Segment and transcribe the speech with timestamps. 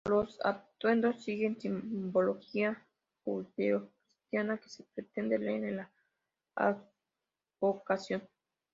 [0.09, 2.83] Los atuendos siguen la simbología
[3.23, 5.91] judeo-cristiana que se pretende leer en la
[6.55, 8.27] advocación.